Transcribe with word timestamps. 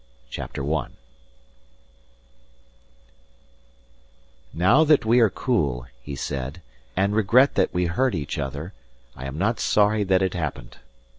CHAPTER 0.31 0.63
I 0.73 0.87
Now 4.51 4.83
that 4.83 5.05
we 5.05 5.19
are 5.19 5.29
cool, 5.29 5.85
he 6.01 6.15
said, 6.15 6.63
and 6.97 7.15
regret 7.15 7.53
that 7.53 7.71
we 7.71 7.85
hurt 7.85 8.15
each 8.15 8.39
other, 8.39 8.73
I 9.15 9.27
am 9.27 9.37
not 9.37 9.59
sorry 9.59 10.03
that 10.05 10.23
it 10.23 10.33
happened. 10.33 10.77